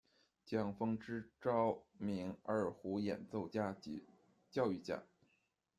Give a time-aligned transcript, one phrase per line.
[0.47, 4.03] 蒋风之是着名二胡演奏家及
[4.49, 5.03] 教育家。